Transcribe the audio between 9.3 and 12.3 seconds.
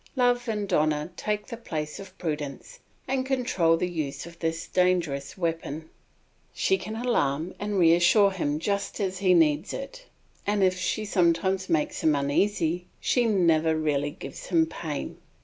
needs it; and if she sometimes makes him